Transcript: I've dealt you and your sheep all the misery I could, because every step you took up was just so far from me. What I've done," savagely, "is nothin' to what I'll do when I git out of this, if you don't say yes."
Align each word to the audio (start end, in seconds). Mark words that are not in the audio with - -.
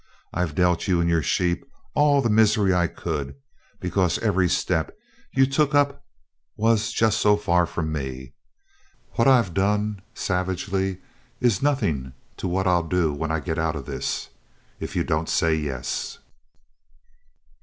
I've 0.33 0.55
dealt 0.55 0.87
you 0.87 0.99
and 0.99 1.07
your 1.07 1.21
sheep 1.21 1.63
all 1.93 2.23
the 2.23 2.27
misery 2.31 2.73
I 2.73 2.87
could, 2.87 3.35
because 3.79 4.17
every 4.17 4.49
step 4.49 4.97
you 5.31 5.45
took 5.45 5.75
up 5.75 6.03
was 6.57 6.91
just 6.91 7.19
so 7.19 7.37
far 7.37 7.67
from 7.67 7.91
me. 7.91 8.33
What 9.11 9.27
I've 9.27 9.53
done," 9.53 10.01
savagely, 10.15 11.01
"is 11.39 11.61
nothin' 11.61 12.13
to 12.37 12.47
what 12.47 12.65
I'll 12.65 12.81
do 12.87 13.13
when 13.13 13.29
I 13.29 13.39
git 13.41 13.59
out 13.59 13.75
of 13.75 13.85
this, 13.85 14.29
if 14.79 14.95
you 14.95 15.03
don't 15.03 15.29
say 15.29 15.53
yes." 15.53 16.17